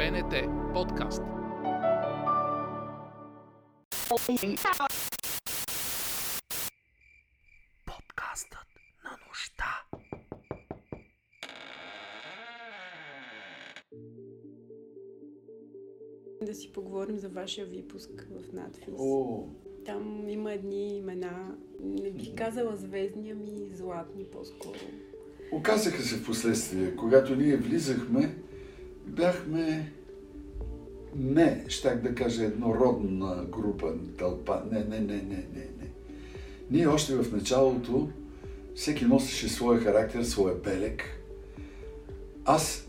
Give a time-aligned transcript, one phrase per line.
[0.00, 0.34] БНТ
[0.74, 1.22] подкаст.
[7.86, 8.66] Подкастът
[9.04, 9.82] на нощта.
[16.42, 18.94] Да си поговорим за вашия випуск в надфис.
[18.98, 19.44] О,
[19.86, 24.78] Там има едни имена, не бих казала звездни, ами златни по-скоро.
[25.52, 26.96] оказаха се в последствие.
[26.96, 28.36] Когато ние влизахме,
[29.10, 29.92] бяхме
[31.16, 34.62] не, щях да кажа еднородна група, тълпа.
[34.72, 35.90] Не, не, не, не, не, не.
[36.70, 38.08] Ние още в началото,
[38.74, 41.02] всеки носеше своя характер, своя белек.
[42.44, 42.86] Аз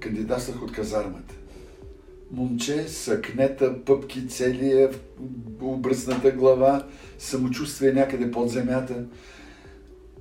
[0.00, 1.34] кандидатствах от казармата.
[2.30, 4.90] Момче, съкнета, пъпки, целия,
[5.60, 6.86] обръсната глава,
[7.18, 9.04] самочувствие някъде под земята.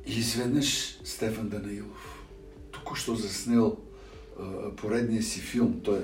[0.08, 2.26] И изведнъж Стефан Данаилов,
[2.72, 3.78] току-що заснел
[4.78, 6.00] поредния си филм, той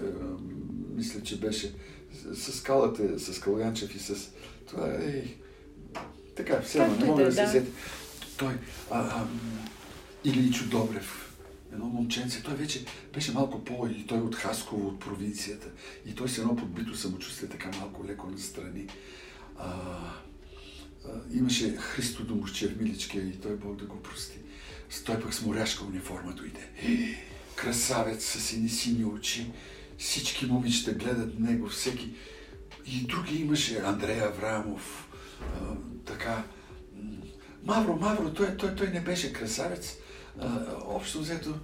[0.95, 1.76] мисля, че беше
[2.13, 4.29] с, с скалата, с Калганчев и с
[4.68, 5.23] това е
[6.35, 7.71] така, все едно, не мога да да е, се сети.
[8.37, 8.54] Той,
[8.91, 9.27] а, а,
[10.24, 11.34] Иличо Добрев,
[11.74, 15.68] едно момченце, той вече беше малко по, и той от Хасково, от провинцията.
[16.05, 18.87] И той с едно подбито самочувствие, така малко леко настрани.
[19.57, 24.37] А, а, имаше Христо Домощев Миличкия и той Бог да го прости.
[25.05, 26.70] Той пък с моряшка униформа дойде.
[26.84, 29.51] Е, Красавец с едни сини очи.
[29.98, 32.13] Всички момичета гледат него, всеки.
[32.85, 35.09] И други имаше Андрея Аврамов.
[36.05, 36.43] Така.
[37.63, 39.97] Мавро, Мавро, той, той, той не беше красавец.
[40.39, 41.59] А, общо взето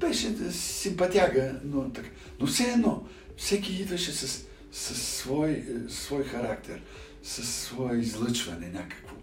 [0.00, 2.08] беше симпатяга, но, така.
[2.40, 6.82] но все едно, всеки идваше с, с свой, е, свой характер,
[7.22, 9.14] с свое излъчване някакво.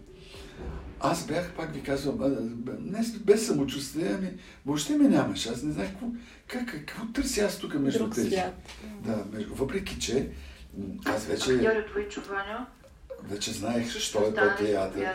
[1.00, 2.18] Аз бях, пак ви казвам,
[2.80, 4.32] не без самочувствие, ами
[4.66, 5.48] въобще ме нямаше.
[5.48, 6.06] Аз не знаех какво,
[6.46, 8.30] как, какво търся аз тук между Друг тези.
[8.30, 8.54] свят.
[9.00, 10.30] Да, между, въпреки че
[11.04, 11.56] аз вече,
[12.28, 12.66] Ваньо.
[13.22, 15.08] вече знаех, що е то театър.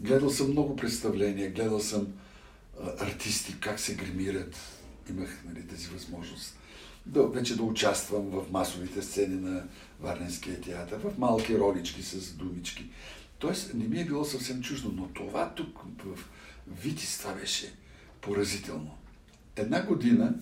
[0.00, 2.08] гледал съм много представления, гледал съм
[3.00, 4.56] артисти, как се гримират.
[5.10, 6.59] Имах нали, тази възможност
[7.10, 9.64] да, вече да участвам в масовите сцени на
[10.00, 12.90] Варненския театър, в малки ролички с думички.
[13.38, 16.18] Тоест, не ми е било съвсем чуждо, но това тук в
[16.82, 17.72] Витис, това беше
[18.20, 18.96] поразително.
[19.56, 20.34] Една година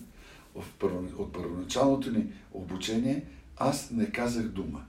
[0.55, 3.25] от първоначалното ни обучение
[3.57, 4.85] аз не казах дума.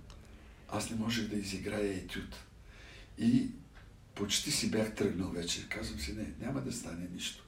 [0.68, 2.36] Аз не можех да изиграя етюд.
[3.18, 3.50] И
[4.14, 5.68] почти си бях тръгнал вече.
[5.68, 7.44] Казвам си, не, няма да стане нищо.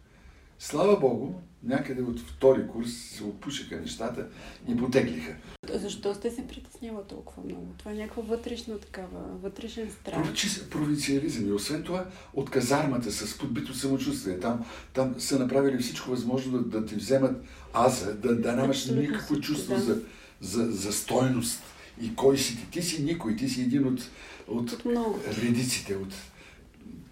[0.65, 4.27] Слава Богу, някъде от втори курс се отпушиха нещата
[4.69, 5.35] и потеглиха.
[5.75, 7.67] Защо сте се притеснява толкова много?
[7.79, 10.15] Това е някаква вътрешна такава, вътрешен страх.
[10.15, 11.49] Провинци- Провинциализъм.
[11.49, 14.41] И освен това, от казармата с подбито самочувствие.
[14.41, 19.41] Там, там са направили всичко възможно да, да ти вземат аза, да, да нямаш никакво
[19.41, 19.81] чувство да.
[19.81, 20.01] за,
[20.41, 21.63] за, за стойност.
[22.03, 22.71] И кой си ти?
[22.71, 23.37] Ти си никой.
[23.37, 24.01] Ти си един от,
[24.49, 25.19] от, От много.
[25.43, 26.15] редиците, от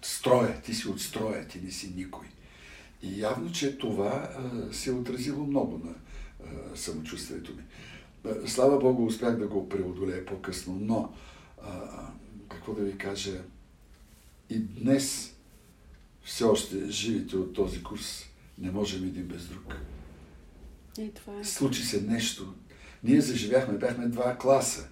[0.01, 0.61] строя.
[0.61, 2.25] Ти си от строя, ти не си никой.
[3.03, 7.63] И явно, че това а, се е отразило много на а, самочувствието ми.
[8.25, 11.13] А, Слава Богу, успях да го преодолея по-късно, но
[11.63, 11.89] а,
[12.49, 13.41] какво да ви кажа,
[14.49, 15.35] и днес
[16.23, 18.25] все още живите от този курс
[18.61, 19.75] не можем един без друг.
[20.99, 21.43] И това е.
[21.43, 22.53] Случи се нещо.
[23.03, 24.87] Ние заживяхме, бяхме два класа.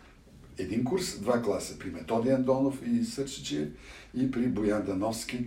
[0.57, 1.79] Един курс, два класа.
[1.79, 3.67] При Методи Андонов и Сърчичев
[4.17, 5.45] и при Боян Дановски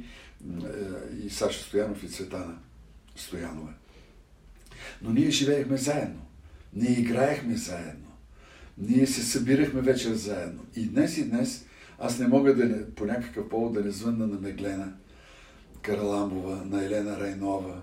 [1.24, 2.58] и Саша Стоянов и Цветана
[3.16, 3.72] Стоянова.
[5.02, 6.20] Но ние живеехме заедно.
[6.74, 8.12] Ние играехме заедно.
[8.78, 10.64] Ние се събирахме вечер заедно.
[10.76, 11.66] И днес и днес
[11.98, 14.92] аз не мога да не, по някакъв повод да не звънна на Меглена
[15.82, 17.82] Караламбова, на Елена Райнова,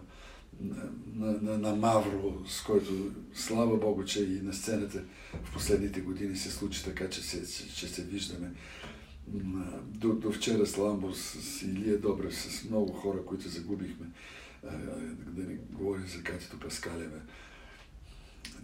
[0.61, 0.75] на,
[1.15, 5.01] на, на, на Мавро, с който, слава Богу, че и на сцената
[5.43, 8.51] в последните години се случи така, че се, че, че се виждаме.
[9.83, 14.05] До, до вчера с с, Илия Добрев, с много хора, които загубихме,
[15.27, 17.19] да не говорим за Катито Паскалева.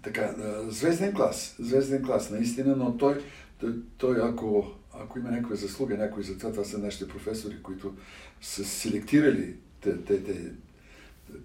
[0.01, 0.35] Така,
[0.69, 3.23] звезден клас, звезден клас, наистина, но той,
[3.59, 7.95] той, той ако, ако има някаква заслуга, някой за това, това са нашите професори, които
[8.41, 10.51] са селектирали те, те, те,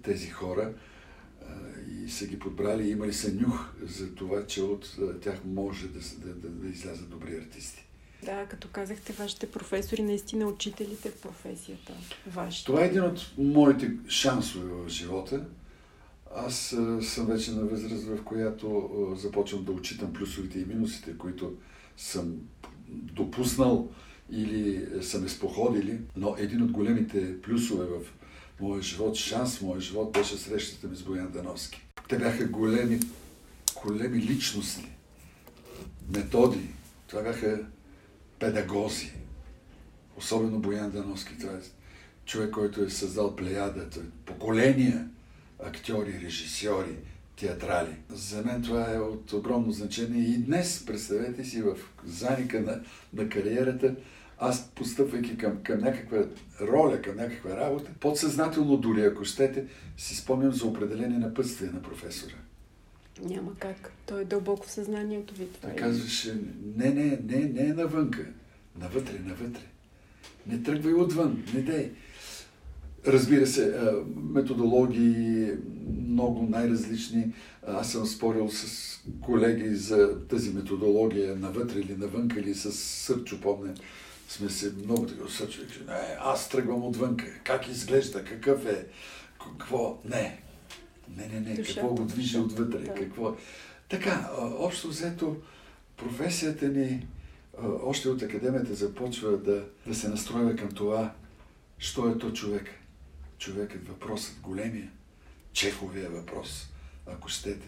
[0.03, 0.73] тези хора
[2.05, 6.33] и са ги подбрали, имали са нюх за това, че от тях може да, да,
[6.33, 7.85] да, да излязат добри артисти.
[8.23, 11.93] Да, като казахте, вашите професори, наистина учителите в професията.
[12.27, 12.65] Вашите.
[12.65, 15.45] Това е един от моите шансове в живота.
[16.35, 21.17] Аз а, съм вече на възраст, в която а, започвам да отчитам плюсовете и минусите,
[21.17, 21.53] които
[21.97, 22.35] съм
[22.89, 23.89] допуснал
[24.31, 25.99] или са ме споходили.
[26.15, 28.05] Но един от големите плюсове в
[28.59, 31.81] моя живот, шанс в моя живот беше срещата ми с Боян Дановски.
[32.09, 32.99] Те бяха големи,
[33.85, 34.87] големи личности,
[36.15, 36.69] методи.
[37.07, 37.65] Това бяха
[38.41, 39.11] педагози.
[40.17, 41.37] Особено Боян Дановски.
[41.39, 41.61] Това е
[42.25, 45.09] човек, който е създал плеяда, той, поколения
[45.63, 46.95] актьори, режисьори,
[47.39, 47.95] театрали.
[48.09, 52.81] За мен това е от огромно значение и днес, представете си, в заника на,
[53.13, 53.95] на кариерата,
[54.39, 56.17] аз постъпвайки към, към някаква
[56.61, 59.65] роля, към някаква работа, подсъзнателно дори, ако щете,
[59.97, 62.35] си спомням за определение на пътствие на професора.
[63.21, 63.93] Няма как.
[64.05, 65.47] Той е дълбоко в съзнанието ви.
[65.47, 65.75] Това Той е.
[65.75, 66.37] казваше,
[66.75, 68.25] не, не, не, не е навънка,
[68.79, 69.61] навътре, навътре.
[70.47, 71.91] Не тръгвай отвън, не дей.
[73.07, 73.75] Разбира се,
[74.15, 75.51] методологии,
[76.07, 77.33] много най-различни.
[77.67, 78.91] Аз съм спорил с
[79.21, 83.73] колеги за тази методология, навътре или навънка, или с Сърчо, помня.
[84.29, 87.25] Сме се много така осъчвали, че не, аз тръгвам отвънка.
[87.43, 88.85] Как изглежда, какъв е,
[89.39, 89.99] какво?
[90.09, 90.41] Не.
[91.17, 92.93] Не, не, не, Душата, какво го движи отвътре, да.
[92.93, 93.35] какво...
[93.89, 95.37] Така, общо взето,
[95.97, 97.07] професията ни
[97.83, 101.13] още от академията започва да, да се настройва към това,
[101.77, 102.69] що е то човек.
[103.37, 104.91] Човекът въпросът, големия,
[105.53, 106.69] чеховия въпрос,
[107.05, 107.67] ако щете.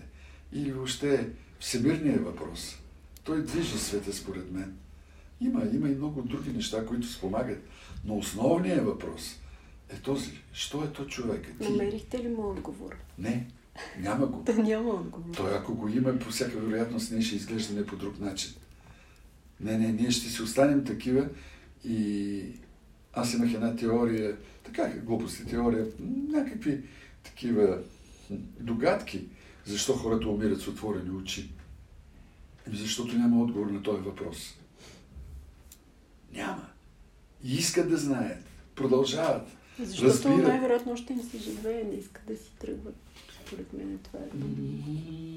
[0.52, 1.30] Или въобще
[1.60, 2.78] всемирният въпрос.
[3.24, 4.78] Той движи света, според мен.
[5.42, 7.64] Има, има и много други неща, които спомагат.
[8.06, 9.40] Но основният въпрос
[9.94, 10.32] е този.
[10.54, 11.58] Що е то човекът?
[11.58, 11.70] Ти?
[11.70, 12.96] Намерихте ли му отговор?
[13.18, 13.48] Не,
[14.00, 14.44] няма го.
[14.46, 15.36] Да няма отговор.
[15.36, 18.54] Той ако го има, по всяка вероятност, ние ще изглеждаме по друг начин.
[19.60, 21.30] Не, не, ние ще си останем такива
[21.86, 22.42] и
[23.14, 25.88] аз имах една теория, така глупости теория,
[26.30, 26.82] някакви
[27.24, 27.80] такива
[28.60, 29.28] догадки,
[29.66, 31.50] защо хората умират с отворени очи.
[32.68, 34.58] Ами защото няма отговор на този въпрос.
[36.34, 36.66] Няма.
[37.44, 38.46] И искат да знаят.
[38.76, 39.48] Продължават.
[39.80, 40.48] Защото разбира.
[40.48, 42.96] най-вероятно още им се живее, не искат да си тръгват.
[43.46, 44.38] Според мен това е.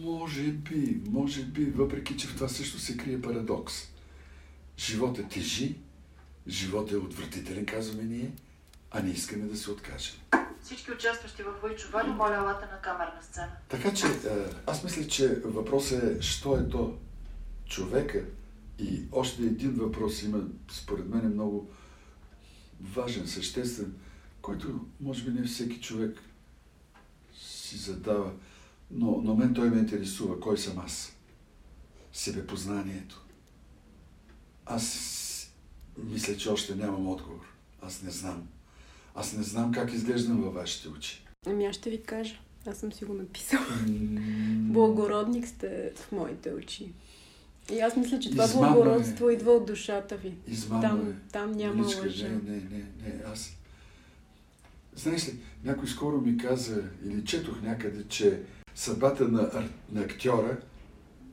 [0.05, 3.75] Може би, може би, въпреки че в това също се крие парадокс.
[4.79, 5.77] Животът тежи,
[6.49, 8.31] животът е отвратителен, казваме ние,
[8.91, 10.15] а не искаме да се откажем.
[10.63, 13.53] Всички участващи в Войчо Валю, моля елате на камерна сцена.
[13.69, 14.11] Така че, е,
[14.67, 16.99] аз мисля, че въпросът е, що е то
[17.67, 18.25] човека
[18.79, 20.39] и още един въпрос има,
[20.71, 21.71] според мен е много
[22.81, 23.95] важен, съществен,
[24.47, 26.19] който може би не всеки човек
[27.41, 28.33] си задава,
[28.91, 30.41] но, но мен той ме интересува.
[30.41, 31.17] Кой съм аз?
[32.13, 33.25] Себепознанието.
[34.67, 35.53] Аз
[35.99, 37.55] мисля, че още нямам отговор.
[37.83, 38.49] Аз не знам.
[39.15, 41.25] Аз не знам как изглеждам във вашите очи.
[41.47, 42.39] Ами аз ще ви кажа.
[42.67, 43.67] Аз съм си го написала.
[44.73, 46.93] Благородник сте в моите очи.
[47.73, 48.53] И аз мисля, че това е.
[48.53, 50.35] благородство идва от душата ви.
[50.69, 51.33] Там, е.
[51.33, 52.29] там няма Миличка, лъжа.
[52.29, 53.57] Не, не, не, не, аз...
[54.97, 58.43] Знаеш ли, някой скоро ми каза, или четох някъде, че
[58.75, 60.61] съдбата на, на актьора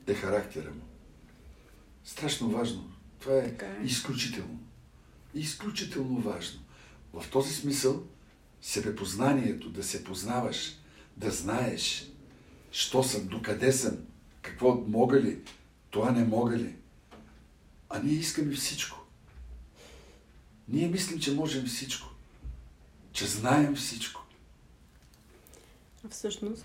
[0.06, 0.82] е характера му.
[2.04, 2.90] Страшно важно.
[3.20, 3.84] Това е Така е.
[3.84, 4.60] изключително.
[5.34, 6.60] Изключително важно.
[7.12, 8.04] В този смисъл,
[8.62, 10.76] себепознанието, да се познаваш,
[11.16, 12.10] да знаеш,
[12.70, 13.96] що съм, докъде съм,
[14.42, 15.38] какво мога ли,
[15.90, 16.74] това не мога ли.
[17.90, 19.06] А ние искаме всичко.
[20.68, 22.13] Ние мислим, че можем всичко.
[23.14, 24.20] Че знаем всичко.
[26.04, 26.64] А всъщност,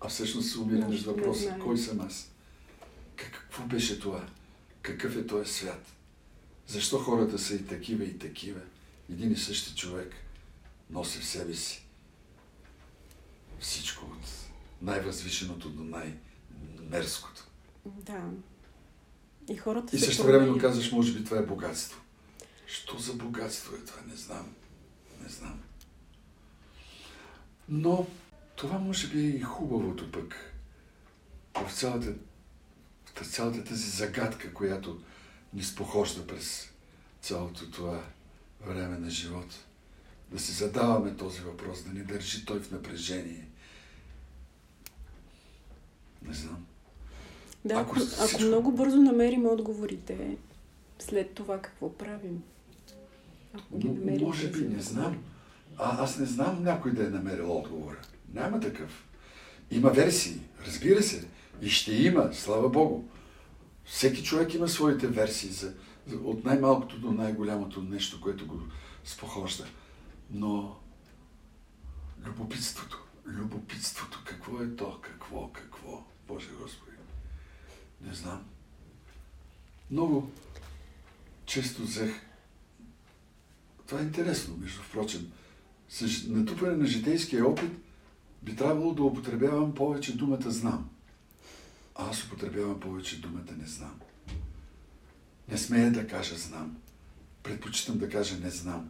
[0.00, 2.30] А всъщност се умира Може между да не въпроса, кой съм аз?
[3.16, 4.26] Как- Какво беше това?
[4.82, 5.86] Какъв е този свят?
[6.66, 8.60] Защо хората са и такива, и такива?
[9.10, 10.14] Един и същи човек
[10.90, 11.84] носи в себе си
[13.60, 14.28] всичко от
[14.82, 17.46] най-възвишеното до най-мерзкото.
[17.86, 18.30] да.
[19.50, 22.00] И хората И също времено казваш, може би това е богатство.
[22.66, 24.02] Що за богатство е това?
[24.06, 24.54] Не знам.
[25.28, 25.60] Не знам.
[27.68, 28.06] Но
[28.56, 30.54] това може би е и хубавото пък
[31.66, 32.14] в цялата,
[33.14, 35.00] в цялата тази загадка, която
[35.54, 36.70] ни спохожда през
[37.20, 38.02] цялото това
[38.66, 39.56] време на живота.
[40.30, 43.48] Да си задаваме този въпрос, да ни държи той в напрежение.
[46.22, 46.66] Не знам.
[47.64, 50.36] Да, Ако ако, ако всичко- много бързо намерим отговорите,
[50.98, 52.42] след това какво правим?
[53.54, 54.26] Ако ги намерим.
[54.26, 55.18] Може би, не знам.
[55.76, 57.98] А, аз не знам някой да е намерил отговора.
[58.34, 59.04] Няма такъв.
[59.70, 61.28] Има версии, разбира се.
[61.62, 63.04] И ще има, слава Богу.
[63.84, 65.74] Всеки човек има своите версии за,
[66.06, 68.60] за, от най-малкото до най-голямото нещо, което го
[69.04, 69.66] спохожда.
[70.30, 70.76] Но
[72.26, 76.96] любопитството, любопитството, какво е то, какво, какво, Боже Господи,
[78.00, 78.44] не знам.
[79.90, 80.30] Много
[81.46, 82.27] често взех
[83.88, 85.32] това е интересно, между впрочем.
[85.88, 87.70] с натрупване на житейския опит
[88.42, 90.90] би трябвало да употребявам повече думата знам.
[91.94, 94.00] А аз употребявам повече думата не знам.
[95.48, 96.76] Не смея да кажа знам.
[97.42, 98.88] Предпочитам да кажа не знам.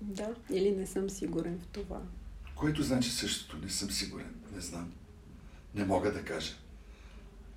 [0.00, 2.00] Да, или не съм сигурен в това.
[2.54, 3.58] Което значи същото.
[3.58, 4.34] Не съм сигурен.
[4.54, 4.92] Не знам.
[5.74, 6.54] Не мога да кажа.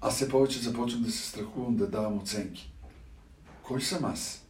[0.02, 2.72] Аз все повече започвам да се страхувам да давам оценки.
[3.64, 4.46] Кой съм аз?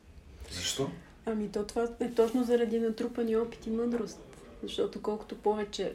[0.51, 0.91] Защо?
[1.31, 4.19] Ами то това е точно заради натрупани опит и мъдрост.
[4.63, 5.93] Защото колкото повече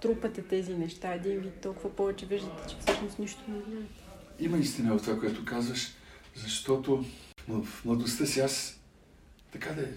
[0.00, 3.94] трупате тези неща един вид, толкова повече виждате, че всъщност нищо не знаете.
[4.40, 5.94] Има истина в това, което казваш,
[6.36, 7.04] защото
[7.48, 8.80] в младостта си аз
[9.52, 9.88] така да е,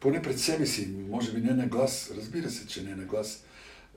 [0.00, 3.44] поне пред себе си, може би не на глас, разбира се, че не на глас,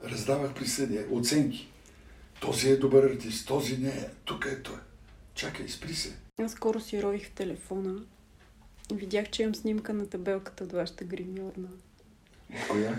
[0.04, 1.72] раздавах присъдия, оценки.
[2.40, 4.78] Този е добър артист, този не е, тук е той.
[5.34, 6.16] Чакай, спри се.
[6.42, 8.00] Аз скоро си рових в телефона
[8.94, 11.68] видях, че имам снимка на табелката от вашата гримьорна.
[12.68, 12.98] Коя?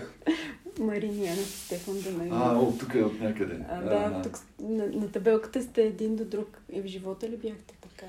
[0.78, 1.96] Марин Янев и Стефан.
[2.32, 3.64] А, от тук е от някъде.
[3.68, 6.58] А, да, тук на, на табелката сте един до друг.
[6.72, 8.06] И в живота ли бяхте така?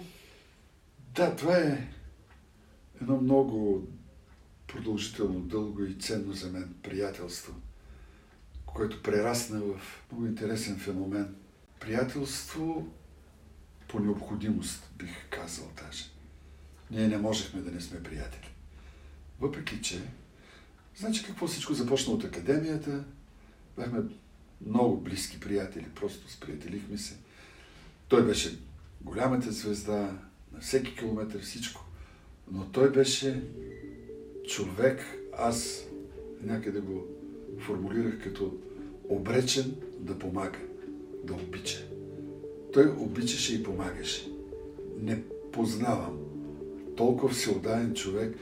[1.15, 1.87] Да, това е
[3.01, 3.87] едно много
[4.67, 7.53] продължително, дълго и ценно за мен приятелство,
[8.65, 11.35] което прерасна в много интересен феномен.
[11.79, 12.87] Приятелство
[13.87, 16.05] по необходимост, бих казал даже.
[16.91, 18.49] Ние не можехме да не сме приятели.
[19.39, 20.01] Въпреки, че
[20.99, 23.03] Значи какво всичко започна от академията.
[23.77, 23.99] Бяхме
[24.65, 27.17] много близки приятели, просто сприятелихме се.
[28.07, 28.59] Той беше
[29.01, 30.19] голямата звезда,
[30.53, 31.85] на всеки километр всичко.
[32.51, 33.43] Но той беше
[34.47, 35.01] човек,
[35.37, 35.83] аз
[36.41, 37.07] някъде го
[37.59, 38.57] формулирах като
[39.09, 40.59] обречен да помага,
[41.23, 41.85] да обича.
[42.73, 44.31] Той обичаше и помагаше.
[44.97, 46.19] Не познавам
[46.99, 48.37] толкова всеотдаен човек,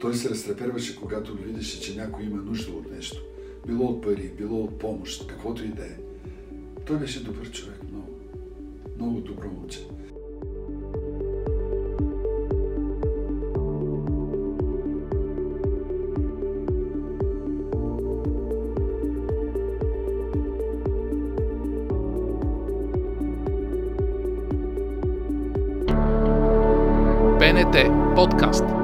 [0.00, 3.22] той се разтреперваше, когато видеше, че някой има нужда от нещо.
[3.66, 5.96] Било от пари, било от помощ, каквото и да е.
[6.86, 8.18] Той беше добър човек, много.
[8.96, 9.86] Много добро момче.
[27.72, 28.81] БНТ подкаст.